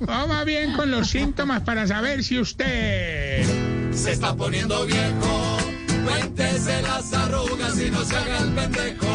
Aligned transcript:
Vamos 0.00 0.44
bien 0.44 0.72
con 0.74 0.90
los 0.90 1.08
síntomas 1.08 1.62
para 1.62 1.86
saber 1.86 2.24
si 2.24 2.38
usted 2.40 3.44
Se 3.92 4.12
está 4.12 4.34
poniendo 4.34 4.84
viejo. 4.86 5.58
Cuéntese 6.04 6.82
las 6.82 7.12
arrugas 7.12 7.80
y 7.80 7.90
no 7.90 8.04
se 8.04 8.16
haga 8.16 8.38
el 8.38 8.52
pendejo. 8.52 9.06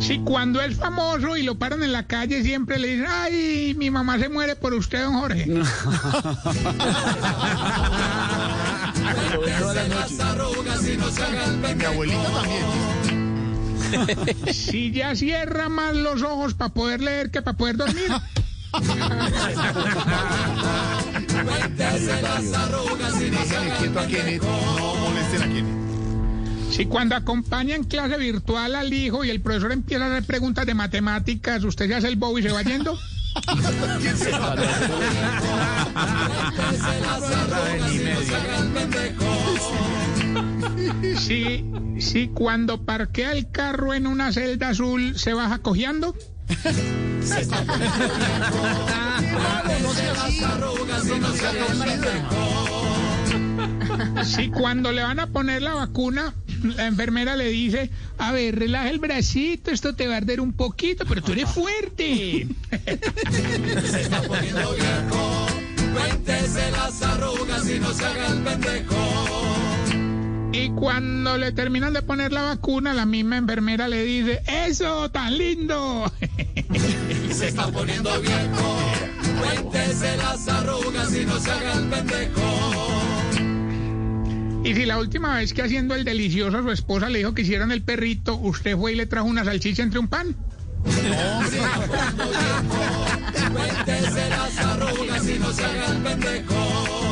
Si 0.00 0.18
cuando 0.20 0.60
es 0.60 0.76
famoso 0.76 1.36
y 1.36 1.42
lo 1.42 1.58
paran 1.58 1.82
en 1.82 1.90
la 1.92 2.06
calle 2.06 2.42
siempre 2.44 2.78
le 2.78 2.88
dicen, 2.96 3.06
ay, 3.08 3.74
mi 3.76 3.90
mamá 3.90 4.18
se 4.18 4.28
muere 4.28 4.54
por 4.54 4.72
usted, 4.74 5.02
don 5.02 5.14
Jorge. 5.14 5.46
Cuéntese 9.36 9.88
las 9.88 10.20
arrugas 10.20 10.86
y 10.88 10.96
no 10.96 11.10
se 11.10 11.22
haga 11.22 11.44
el 11.46 11.56
Mi 11.56 11.62
pendejo. 11.66 11.92
abuelita 11.92 12.30
también. 12.32 12.64
Si 14.52 14.90
ya 14.92 15.14
cierra 15.14 15.68
más 15.68 15.94
los 15.94 16.22
ojos 16.22 16.54
para 16.54 16.72
poder 16.72 17.00
leer 17.00 17.30
que 17.30 17.42
para 17.42 17.56
poder 17.56 17.76
dormir. 17.76 18.10
Si 26.70 26.86
cuando 26.86 27.16
acompaña 27.16 27.74
en 27.74 27.84
clase 27.84 28.18
virtual 28.18 28.74
al 28.74 28.92
hijo 28.92 29.24
y 29.24 29.30
el 29.30 29.40
profesor 29.40 29.72
empieza 29.72 30.04
a 30.04 30.08
hacer 30.08 30.24
preguntas 30.24 30.66
de 30.66 30.74
matemáticas, 30.74 31.64
usted 31.64 31.86
se 31.86 31.94
hace 31.94 32.08
el 32.08 32.16
bobo 32.16 32.38
y 32.38 32.42
se 32.42 32.52
va 32.52 32.62
yendo. 32.62 32.98
¿Quién 34.00 34.16
se. 34.16 34.30
Si, 41.18 41.64
si 41.98 42.28
cuando 42.28 42.84
parquea 42.84 43.32
el 43.32 43.50
carro 43.50 43.94
en 43.94 44.06
una 44.06 44.32
celda 44.32 44.70
azul 44.70 45.18
se 45.18 45.32
baja 45.32 45.58
cojeando. 45.58 46.14
Se 47.22 47.40
está. 47.40 47.64
Si 54.24 54.50
cuando 54.50 54.92
le 54.92 55.02
van 55.02 55.20
a 55.20 55.26
poner 55.28 55.62
la 55.62 55.74
vacuna, 55.74 56.34
la 56.62 56.86
enfermera 56.86 57.36
le 57.36 57.48
dice, 57.48 57.90
a 58.18 58.32
ver, 58.32 58.58
relaja 58.58 58.90
el 58.90 58.98
bracito, 58.98 59.70
esto 59.70 59.94
te 59.94 60.06
va 60.06 60.14
a 60.14 60.16
arder 60.18 60.40
un 60.40 60.52
poquito, 60.52 61.04
pero 61.06 61.22
tú 61.22 61.32
eres 61.32 61.48
fuerte. 61.48 62.46
Se 63.84 64.00
está 64.00 64.22
poniendo 64.22 64.74
viejo. 64.74 65.46
Cuéntese 65.94 66.70
las 66.72 67.02
arrugas 67.02 67.68
y 67.68 67.78
no 67.78 67.92
se 67.92 68.04
haga 68.04 68.26
el 68.28 68.42
pendejo. 68.42 69.05
Y 70.56 70.70
cuando 70.70 71.36
le 71.36 71.52
terminan 71.52 71.92
de 71.92 72.00
poner 72.00 72.32
la 72.32 72.40
vacuna, 72.40 72.94
la 72.94 73.04
misma 73.04 73.36
enfermera 73.36 73.88
le 73.88 74.02
dice, 74.04 74.40
eso, 74.46 75.10
tan 75.10 75.36
lindo. 75.36 76.10
Se 77.30 77.48
está 77.48 77.66
poniendo 77.68 78.10
viejo. 78.22 78.78
Cuéntese 79.38 80.16
las 80.16 80.48
arrugas 80.48 81.14
y 81.14 81.26
no 81.26 81.38
se 81.38 81.50
haga 81.50 81.74
el 81.74 81.84
pendejo. 81.88 82.40
Y 84.64 84.74
si 84.74 84.86
la 84.86 84.98
última 84.98 85.36
vez 85.36 85.52
que 85.52 85.60
haciendo 85.60 85.94
el 85.94 86.04
delicioso 86.04 86.56
a 86.56 86.62
su 86.62 86.70
esposa 86.70 87.10
le 87.10 87.18
dijo 87.18 87.34
que 87.34 87.42
hicieran 87.42 87.70
el 87.70 87.82
perrito, 87.82 88.36
usted 88.36 88.78
fue 88.78 88.92
y 88.92 88.96
le 88.96 89.04
trajo 89.04 89.26
una 89.26 89.44
salchicha 89.44 89.82
entre 89.82 89.98
un 89.98 90.08
pan. 90.08 90.34
Cuéntese 93.52 94.30
las 94.30 94.58
arrugas 94.58 95.28
y 95.28 95.38
no 95.38 95.52
se 95.52 95.64
haga 95.66 95.92
el 95.92 95.98
pendejo. 95.98 97.05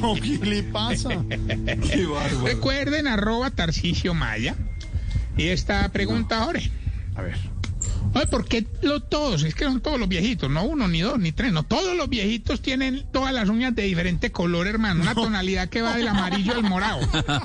No, 0.00 0.14
¿Qué 0.22 0.38
le 0.42 0.62
pasa? 0.64 1.10
Qué 1.10 2.06
bárbaro. 2.06 2.44
Recuerden, 2.44 3.06
arroba 3.06 3.50
Tarcicio 3.50 4.14
Maya. 4.14 4.54
Y 5.36 5.48
esta 5.48 5.88
pregunta 5.90 6.42
ahora. 6.42 6.60
A 7.16 7.22
ver. 7.22 7.54
Ay, 8.14 8.26
¿por 8.26 8.44
qué 8.44 8.64
lo, 8.82 9.00
todos? 9.00 9.42
Es 9.42 9.56
que 9.56 9.64
son 9.64 9.80
todos 9.80 9.98
los 9.98 10.08
viejitos, 10.08 10.48
no 10.48 10.62
uno, 10.64 10.86
ni 10.86 11.00
dos, 11.00 11.18
ni 11.18 11.32
tres, 11.32 11.52
no. 11.52 11.64
Todos 11.64 11.96
los 11.96 12.08
viejitos 12.08 12.62
tienen 12.62 13.04
todas 13.12 13.34
las 13.34 13.48
uñas 13.48 13.74
de 13.74 13.82
diferente 13.82 14.30
color, 14.30 14.68
hermano. 14.68 15.02
Una 15.02 15.14
tonalidad 15.14 15.68
que 15.68 15.82
va 15.82 15.96
del 15.96 16.06
amarillo 16.06 16.54
al 16.54 16.62
morado. 16.62 17.00